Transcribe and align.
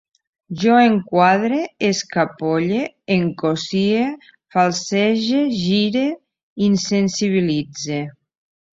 Jo 0.61 0.77
enquadre, 0.85 1.59
escapolle, 1.89 2.81
encossie, 3.17 4.01
falsege, 4.57 5.47
gire, 5.63 6.07
insensibilitze 6.73 8.05